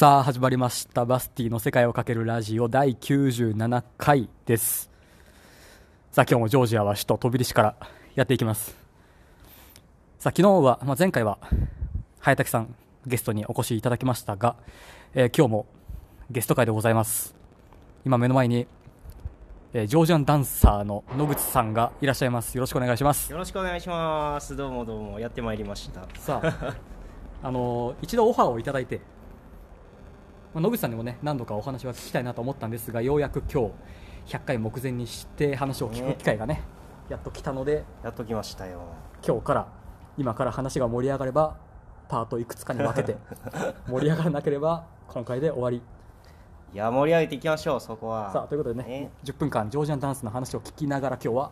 [0.00, 1.04] さあ始まりました。
[1.04, 4.90] バスティの世界をかけるラジオ第97回です。
[6.10, 7.76] さあ今日もジョージアは首都飛び出しから
[8.14, 8.70] やっていきます。
[10.18, 11.36] さあ昨日は、まあ、前回は
[12.18, 12.74] 早滝さん
[13.06, 14.56] ゲストにお越しいただきましたが、
[15.12, 15.66] えー今日も
[16.30, 17.34] ゲスト会でございます。
[18.06, 18.66] 今目の前に、
[19.74, 22.54] えージョージアンダンサーの野口さんがいらっしゃいます。
[22.54, 23.30] よろしくお願いします。
[23.30, 24.56] よろしくお願いします。
[24.56, 26.08] どうもどうもやってまいりました。
[26.18, 26.74] さあ
[27.42, 29.02] あのー一度オファーをいただいて、
[30.54, 33.70] まあ野口さんにもね何度かお話は聞きたいなと思ったんですがようやく今
[34.26, 36.62] 日100回目前にして話を聞く機会がね
[37.08, 38.80] やっと来たのでやっときましたよ。
[39.26, 39.68] 今日から
[40.16, 41.56] 今から話が盛り上がれば
[42.08, 43.16] パートいくつかに分けて
[43.88, 45.82] 盛り上がらなければ今回で終わり
[46.72, 48.30] いや盛り上げていきましょうそこは。
[48.30, 51.50] さあということでね10分間ジョージアンダンスの話を聞きながら今日は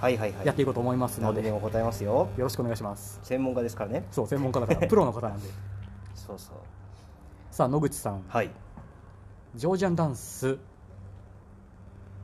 [0.00, 0.46] はいはいはい。
[0.46, 2.28] やっていこうと思いますので、でも答えますよ。
[2.36, 4.04] ろしくお願いします専門家ですからね。
[4.10, 5.48] そう専門家だからプロの方なんで
[6.14, 6.56] そうそう。
[7.54, 8.50] さあ野口さんはい。
[9.54, 10.58] ジョージアンダンス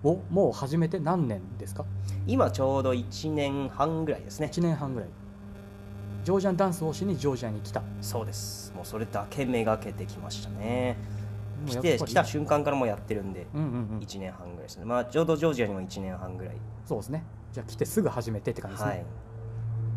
[0.03, 1.85] をもう始めて何年ですか？
[2.27, 4.51] 今ちょうど1年半ぐらいですね。
[4.53, 5.09] 1年半ぐらい
[6.25, 8.73] ジョージアンダンスをしにジョージアに来たそうです。
[8.75, 10.97] もうそれだけめがけてきましたね。
[11.65, 14.85] 来て来た瞬間からもうやってるんで、うんうんうん1年半ぐらいですね。
[14.85, 16.57] まあちょうどジョージアにも1年半ぐらい。
[16.85, 19.05] そうですねじゃあ来てすぐ始めてって感じですはいね。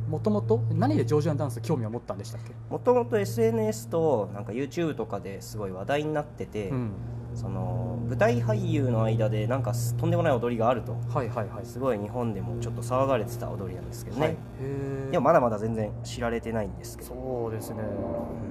[0.09, 2.53] もともと何でジョージアンダンス興味を持ったんでしたっけ？
[2.69, 6.91] もともと SNS となんか YouTube とかですごい話題になってて、うん
[7.35, 10.93] その舞台俳優の間でなんかとんでもない踊りがあると。
[11.09, 11.65] はいはいはい。
[11.65, 15.11] すごい日本でもちょっと騒がれてた踊りなんですけどね、はい。
[15.11, 17.09] でもまだまだ全然知られてないんですけど。
[17.09, 17.79] そうですね。
[17.79, 17.85] や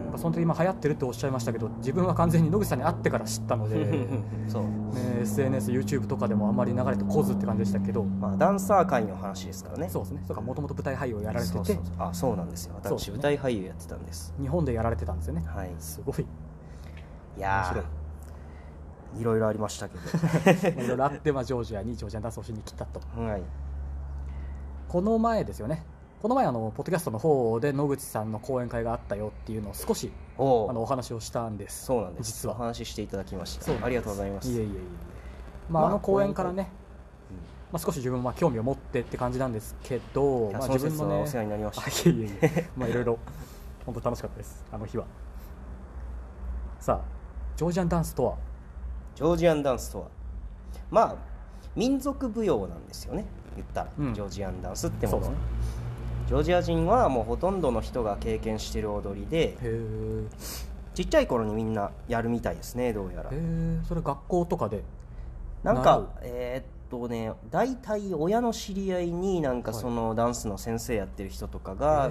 [0.09, 4.07] っぱその時今流行ってるっておっしゃいましたけど自分は完全に野口さんに会ってから知ったので、ね、
[4.49, 4.65] そう、
[5.23, 8.05] SNSYouTube とかでもあんまり流れてこずって感じでしたけど。
[8.05, 9.89] まあ、ダンサー界の話ですからね。
[9.89, 10.23] そうですね。
[10.27, 11.57] そうかもともと舞台俳優をやられてて。
[11.57, 11.85] そうそうそう。
[11.99, 12.75] あそうなんですよ。
[12.83, 14.35] 私、舞台俳優やってたんです。
[14.41, 15.43] 日本でやられてたんですよね。
[15.47, 15.71] はい。
[15.79, 16.27] すごい。
[17.37, 18.02] いや面白ー
[19.19, 19.97] いろいろありましたけ
[20.71, 23.01] いろいろあって、まあ、ジョージアにジョージアンダンスをしに来たと。
[23.17, 23.43] どはい。
[24.89, 25.85] この前ですよね。
[26.21, 31.87] この前あのポッドキャストの方で野口さんの講演会があったよっていうのを少しおあのお話をしたんです。
[31.87, 32.33] そうなんです。
[32.33, 32.55] 実は。
[32.55, 33.85] お話ししていただきました。
[33.85, 34.49] ありがとうございます。
[34.49, 34.79] いえいえいえ
[35.69, 36.71] まあ、まああの講演からね、
[37.31, 37.37] うん
[37.73, 41.83] まあ、少し自分もまあ興味を持ってって感じなんですけど、まあ、自分のねお世話になりました。
[41.85, 42.69] あいえいえいえ。
[42.77, 43.19] まあいろいろ
[43.85, 44.65] 本当楽しかったです。
[44.71, 45.07] あの日は。
[46.79, 47.01] さあ
[47.57, 48.52] ジョージアンダンスとは？
[49.15, 50.07] ジョージアンダンスとは。
[50.91, 51.17] まあ
[51.75, 53.25] 民族舞踊なんですよね。
[53.57, 54.15] 言ったら、うん。
[54.15, 55.37] ジョージアンダンスってものは、ね。
[56.29, 60.25] ジョージア人はもうほとんどの人が経験してる踊りでへえ
[60.95, 63.31] ちっちゃい頃にみんなやるみたいですねどうやら。
[63.31, 64.83] へえそれ学校とかで？
[65.63, 72.11] なんかえーっとね大体親の知り合いになんかはいそのダンスの先生やってる人とかが、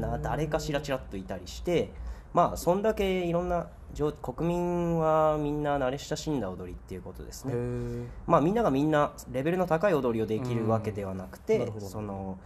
[0.00, 1.92] な誰かしらちらっといたりして
[2.34, 11.40] まあそんだけいろんな上国民はみんな慣れ親しんだ踊りっていうことですへねえまあ、みんながみんなレベルの高い踊りをできるわけではなくうん。
[11.40, 12.38] て、その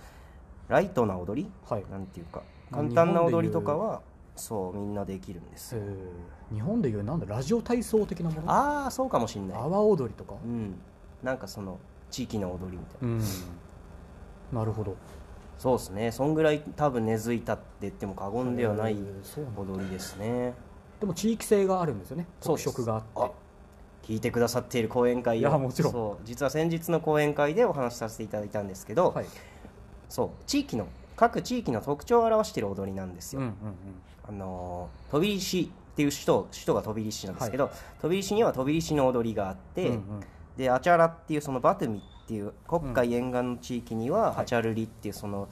[0.69, 1.85] ライトな踊り、はい。
[1.91, 4.03] なんていうかまあ簡単な踊りとかは
[4.37, 5.77] そうみんなできるんです
[6.53, 8.51] 日本でいうなんだラジオ体操的なもの？
[8.51, 9.59] ああそうかもしんない。
[9.59, 10.37] 阿波踊りとか？
[10.43, 10.75] うん。
[11.23, 11.79] なんかその
[12.11, 13.21] 地域の踊りみたいな、うん。
[14.53, 14.97] なるほど
[15.59, 16.13] そうですね。
[16.13, 18.97] そんぐらい多分根付いたって言っても過言ではない
[19.57, 20.55] 踊りですね。
[21.01, 22.27] でも地域性があるんですよね。
[22.41, 23.07] 特色があって。
[23.17, 23.31] あ
[24.03, 25.41] 聞いてくださっている講演会を。
[25.41, 25.93] いやもちろん。
[25.93, 29.27] そう実は先日の講演会でお話しさせていただいたんですけど、はい。
[30.09, 33.55] そう地域の各地域の特徴を表している踊りなんですよ、うんうん
[34.29, 37.71] あのー飛び石っていう首都首都が飛び石なんですけど、
[38.01, 40.03] 飛び石には飛び石の踊りがあって、うんうん。
[40.57, 45.49] でアチャラっていうそのバトゥミっていう黒海沿岸の地域には、はいアチャルリっていうその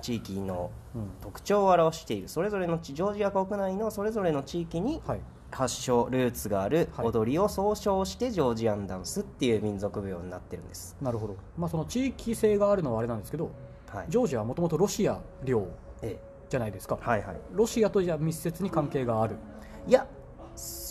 [0.00, 1.10] 地域のうん。
[1.20, 2.28] 特徴を表している。
[2.28, 5.20] それぞれの地ジョージア国内のそれぞれの地域にはい。
[5.50, 7.06] 発祥ルーツがあるはい。
[7.06, 13.50] 踊りを総称してジョージアンダンスっていう民族舞踊になってるんです、なるほど、まあ、その地域性があるのはあれなんですけど
[13.92, 14.06] はい。
[14.08, 15.68] ジョージアはもともとロシア領
[16.02, 16.98] えじゃないですか。
[17.00, 17.36] えはいはい。
[17.52, 19.36] ロシアとじゃあ密接に関係がある。
[19.86, 20.06] いや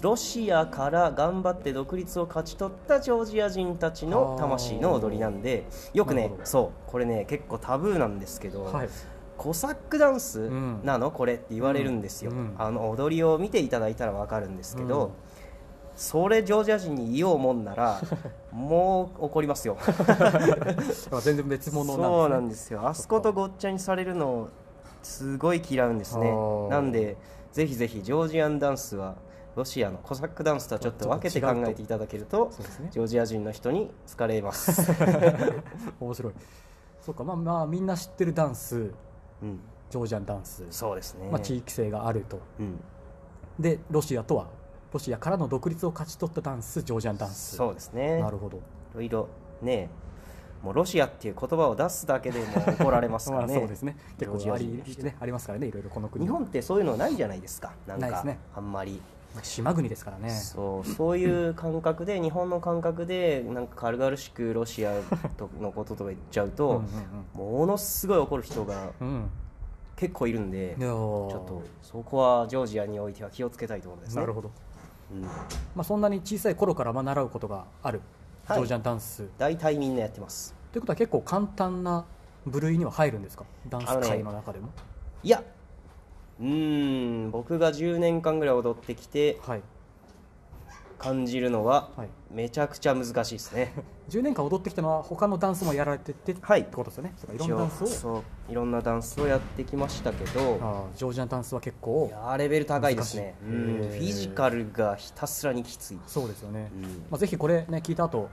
[0.03, 8.89] ロシアから頑張って独立を勝ち取ったジョージア人たちの魂の踊りなんでよくねそうこれね結構タブーなんですけど、はい。
[9.37, 10.81] コサックダンスん。
[10.83, 12.55] なの、これって言われるんですよ、うんうん。
[12.57, 15.11] あの踊りを見ていただいたら分かるんですけど、うん。
[15.95, 18.01] それジョージア人に言おうもんなら
[18.51, 19.77] もう怒りますよ。
[21.21, 22.87] 全然別物なんです、ね、そうなんですよ。
[22.87, 24.49] あそことごっちゃにされるのを
[25.03, 26.33] すごい嫌うんですね。
[26.69, 27.17] なんで
[27.51, 29.15] ぜひぜひジョージアンダンスは
[29.55, 32.51] ロシアのコサックダンスとはちょっと分けて考えていただけると
[32.91, 34.91] ジョージア人の人に好かれます、
[35.99, 36.33] 面白い。
[37.01, 38.91] そうかまあまあみんな知ってるダンス。
[39.41, 39.59] うん、
[39.89, 42.39] ジョージアンダンス、そうですね、まあ、地域性があると。
[42.59, 42.79] うん、
[43.59, 44.47] でロシアとは
[44.93, 47.57] ロシアからの独立を勝ち取ったダンスジョージアンダンス。
[47.57, 48.19] そうですね。
[48.19, 48.57] なるほど。
[48.57, 48.61] い
[48.95, 49.27] ろいろ
[49.61, 49.89] ね
[50.63, 52.45] もうロシアっていう言葉を出すだけでも
[52.79, 53.97] 怒られますから まあねそうですね。
[54.17, 57.73] 結構あり,、人ね、ありますからねいろいろこの国日本ってそういうのないじゃないですか。
[57.85, 58.39] なんかないですね。
[58.55, 59.01] あんまり
[59.43, 60.29] 島国ですからね。
[60.29, 64.93] そうそういう感覚で日本の感覚でなんか軽々しくロシア
[65.37, 66.83] とのこととか言っちゃうと、
[67.33, 69.07] ものすごい怒る人がうん。
[69.07, 69.29] うんうん
[69.97, 70.91] 結構いるんでいやー。
[70.91, 74.19] ちょっとそこはジョージアにおいては気をつけたいところですね。
[74.19, 74.51] なるほど、
[75.13, 75.21] うん。
[75.21, 75.29] ま
[75.77, 78.01] あ、そんなに小さい頃からまあ習うことがある
[78.45, 78.59] ジはい。
[78.59, 80.53] ョージアンダンス、大体みんなやってます。
[80.73, 82.03] ということは結構簡単な
[82.45, 83.45] 部類には入るんですか？
[83.69, 84.67] ダンス界の中でも、
[85.23, 85.41] いや
[86.39, 89.61] うーん僕が10年間ぐらい踊ってきてはい。
[90.97, 92.09] 感じるのははい。
[92.31, 93.73] めちゃくちゃ難しいですね。
[94.09, 96.65] 10年間踊ってきたのは他のダンスもやられててってはい。
[96.65, 97.87] ことですよね、そうかいろんなダンスを。
[97.87, 98.51] そう。
[98.51, 103.35] いろんなダンスをやってきましたけどジョージアンダンスは結構いやーレベル高いですね。
[103.41, 106.83] フィジカルがひたすらにきつい、そうですよね、うん。
[107.09, 108.29] まあ、ぜひこれね聞いた後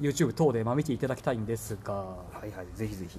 [0.00, 1.94] YouTube 等でまあ見ていただきたいんですが。
[1.94, 3.18] はいはいぜひぜひ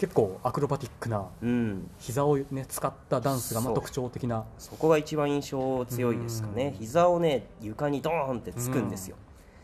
[0.00, 1.90] 結構アクロバティックなうん。
[1.98, 6.74] 膝をね使ったダンスがまあ特徴的なそこが一番印象強いですかね。
[6.78, 9.16] 膝をね床にドーンってつくんですよ。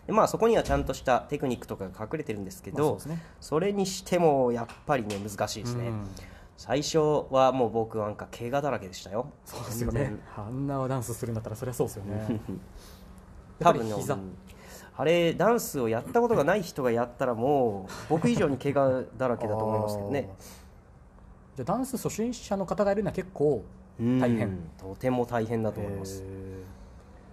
[0.06, 3.22] でまあそこにはちゃんとしたテクニックとかが隠れてるんですけど、まあそね。
[3.40, 6.06] それにしてもやっぱりね難しいですね、うん。
[6.58, 6.98] 最初
[7.30, 9.30] はもう僕なんか怪我だらけでしたよ。
[9.46, 10.16] そうですよね。
[10.36, 12.40] あんなダンスするんだったらそりゃそうですよね。
[13.58, 13.94] 多分ね
[14.98, 20.30] あれダンスをやったことがない人がやったらもう僕以上に怪我だらけだと思いますけどね。
[21.54, 23.64] じゃあダンス初心者の方がいるのは結構
[23.98, 26.22] うん大変とても大変だと思います。
[26.24, 26.62] え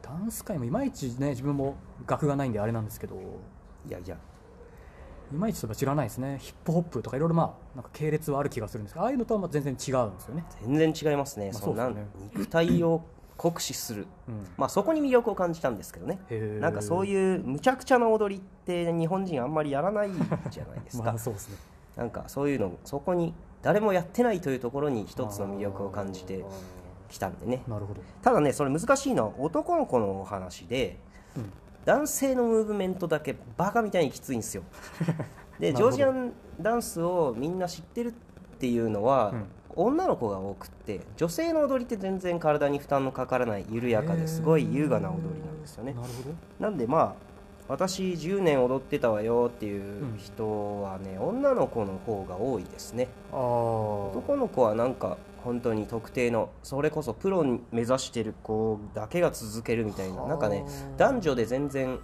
[0.03, 0.05] ー。
[0.05, 1.75] ダンス界もいまいちね自分も
[2.05, 3.15] 学がないんであれなんですけど。
[3.87, 4.17] いやいや。
[5.31, 6.37] いまいちとか知らないですね。
[6.39, 12.07] ヒップホップとかいろいろまあなんか系列はある気がするんですけどああいうのとはまあ全然違うんですよね、全然違いますね,、まあそうですよね。
[12.35, 13.01] 肉体を
[13.37, 14.47] 酷使する、うん。
[14.57, 16.19] まあ、そこに魅力を感じたんですけどね。
[16.59, 20.11] なんかそういうむちゃくちゃな踊りって日本人あんまりやらない
[20.49, 21.57] じゃないですか、 まあそうですね。
[21.95, 26.43] なんかそういうのそこに誰もやってないというところに一つの魅力を感じて
[27.09, 27.63] きたんでね。
[27.67, 30.97] なるほど、ただねそれ難しいのは男の子のお話で
[31.35, 31.51] うん。
[31.85, 34.63] 男性のムーブメントだけバカみたいにきついんですよ。
[35.59, 36.31] で ジョージアン
[36.61, 38.11] ダンスをみんな知ってるっ
[38.57, 45.93] ていうのは、うん女の子が多くって女性の踊りって全然体に負担のかからない緩やかですごい優雅な踊りなんですよね。
[45.93, 46.35] なるほど。
[46.59, 47.33] なんでまあ
[47.67, 53.07] 私10年踊ってたわよっていう人はね、女の子の方が多いですね。
[53.31, 60.65] 男の子はなんか本当に特定のそれこそプロに目指してる子だけが続けるみたいななんかね
[60.97, 61.99] 男女で全然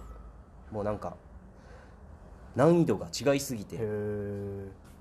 [0.70, 1.14] もうなんか
[2.54, 3.78] 難易度が違いすぎて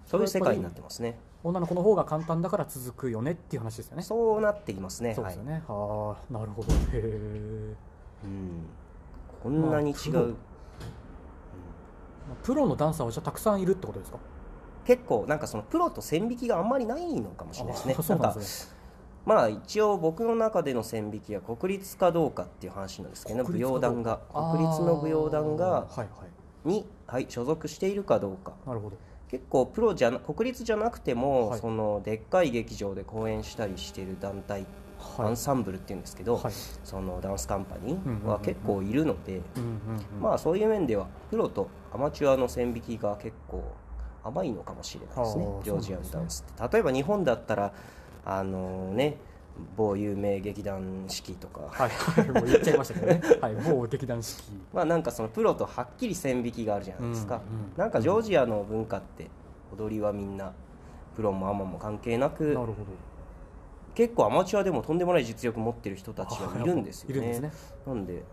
[0.10, 1.20] そういう世界になってますね。
[1.44, 4.02] 女の子の方が簡単だから続くよねっていう話ですよね。
[4.02, 5.10] そうなってきますね。
[5.10, 6.74] はいそうですよね、ああなるほど。
[6.74, 7.76] へえ
[8.24, 8.66] うん、
[9.44, 10.36] こんなに違まあう
[12.42, 14.18] プロのダンサーはじゃあたくさんいるってことですか？
[14.86, 17.96] 結構なんかそのプロと線引きがあんまりないのかもしれないですね。
[18.02, 18.80] そうなんかですね。
[19.28, 24.22] まあ一応僕の中での線引きは国立かどうかっていう話なんですけど舞踊団が。
[24.34, 25.66] 国立の舞踊団が。
[25.66, 26.08] はいはい。
[26.68, 28.54] に、はい、所属しているかどうか。
[28.66, 28.98] なるほど
[29.30, 31.60] 結構プロじゃな国立じゃなくても、はい。
[31.60, 34.66] そのでっかい劇場で公演したりしている団体、
[35.18, 35.28] はい。
[35.28, 36.54] アンサンブルっていうんですけど、はい。
[36.84, 39.42] そのダンスカンパニーは結構いるので、
[40.20, 43.64] まあそういう面ではプロとアマチュアの線引きが結構
[44.24, 45.46] 甘いのかもしれないですね。
[45.64, 46.76] ジョージアンダンスって。
[46.76, 47.74] 例えば日本だったら
[48.26, 49.18] あのね
[49.78, 53.22] 某有名劇団四季とか、はいはいもう言っちゃいましたけどね。
[53.42, 54.52] はい某劇団四季。
[54.74, 59.30] まあなんかそのプロとはっきり線引きがあるじゃないですか、うんうんなんかジョージアの文化って
[59.78, 60.54] 踊りはみんな
[61.16, 62.74] プロもアマも関係なくなるほど。
[63.96, 67.16] 結構アマチュアでもとんでもない実力持ってる人たちがいるんですよね。
[67.20, 67.52] いるんですね
[67.86, 68.24] なんで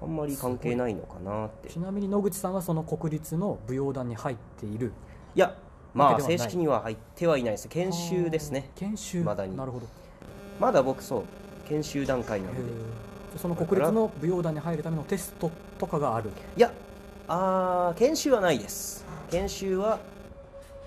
[0.00, 1.68] あんまり関係ないのかなって。
[1.68, 4.92] ちなみに野口さんはその国立の舞踊団に入っている
[5.34, 5.56] いや
[5.94, 7.68] まあ正式には入ってはいないです。
[7.68, 8.70] 研修ですね。
[8.74, 9.24] 研修。
[9.24, 9.56] まだに。
[9.56, 9.86] なるほど
[10.58, 11.22] まだ僕そう
[11.68, 12.60] 研修段階なので。
[13.36, 16.30] その国立の舞踊団に入るためのテストとかがある？
[16.56, 16.72] いや
[17.28, 19.04] あー研修はないです。
[19.30, 19.98] 研修は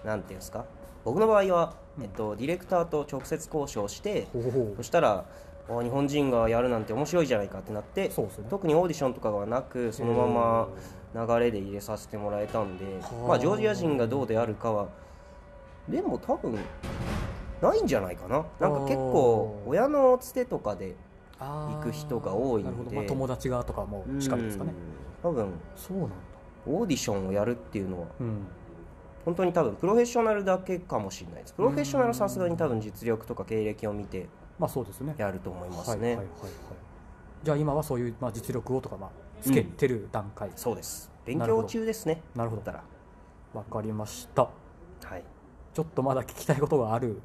[0.04, 0.66] なんていうんですか？
[1.06, 5.26] 僕の場合は、えっと、ディレクターと直接交渉してほうほそしたら
[5.70, 8.48] あ日本人がやるなんて面白いじゃないかってなってそうですよね。
[8.50, 10.68] 特にオーディションとかがなくそのま
[11.14, 13.28] ま流れで入れさせてもらえたんではあ。
[13.28, 14.88] まあジョージア人がどうであるかは
[15.88, 16.58] でも多分
[17.62, 18.46] ないんじゃないかな？
[18.60, 20.96] なんか結構親のつてとかで
[21.40, 22.96] 行く人が多いんで。
[22.96, 24.74] まあ、友達がとかもしかりですかね。
[25.24, 25.32] うん。
[25.32, 26.16] 多分そうなんだ。
[26.68, 28.48] オーディションをやるっていうのはうん。
[29.26, 31.54] 本当に多分プロフェッショナルだけかもしれないです。
[31.54, 35.14] プロフェッショナルはさすがに多分実力とか経歴を見てまあそうですね。
[35.18, 36.20] やると思いますね、
[37.44, 39.10] じゃあ今はそういう、まあ、実力をとか、まあ、
[39.42, 41.12] つけてる段階、そうです。
[41.26, 42.22] 勉強中ですね。
[42.36, 42.64] なるほど。
[43.54, 44.44] わかりました。
[44.44, 44.50] は
[45.18, 45.24] い。
[45.74, 47.22] ちょっとまだ聞きたいことがある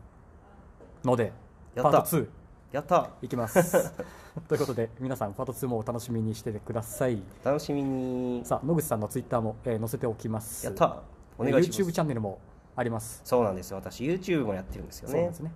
[1.05, 1.33] ので
[1.75, 1.91] やった。
[1.91, 2.29] パート2
[2.73, 3.11] やった。
[3.23, 3.93] いきます。
[4.49, 7.23] ということで皆さんパート2もお楽しみにしててください。
[7.45, 8.45] 楽しみに。
[8.45, 10.67] さあ野口さんのツイッターも、えー載せておきます。
[10.67, 11.03] やった。
[11.39, 11.83] お願いします。
[11.83, 12.39] YouTube チャンネルも
[12.77, 13.21] あります。
[13.25, 13.77] そうなんですよ。
[13.77, 15.13] 私 YouTube もやってるんですよね。
[15.13, 15.51] そうなんですね、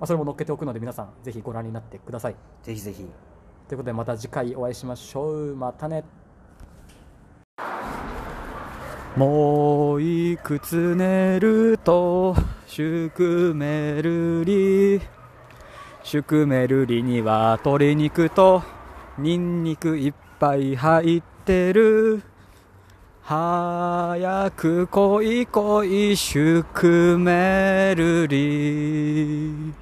[0.00, 2.36] まあ、それも載っけておくので皆さんぜひご覧になってください。
[2.62, 3.04] ぜひぜひ。
[3.68, 5.56] ということでまた次回お会いしましょう。
[5.56, 6.04] またね。
[9.16, 12.34] もういくつ寝ると
[12.74, 14.98] シュクメルリ
[16.02, 18.62] シュクメルリには鶏肉と
[19.18, 22.22] ニンニクいっぱい入ってる。
[23.20, 29.74] 早く来い来いシュクメルリ